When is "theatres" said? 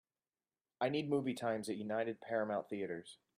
2.69-3.19